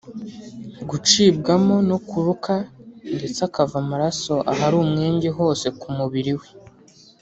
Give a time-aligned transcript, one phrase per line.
[0.89, 2.53] gucibwamo no kuruka
[3.15, 6.47] ndetse akava amaraso ahari umwenge hose ku mubiri we